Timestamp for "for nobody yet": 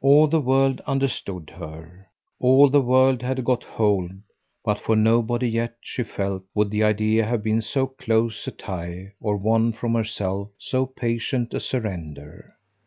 4.80-5.76